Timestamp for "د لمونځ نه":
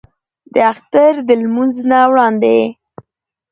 1.27-1.99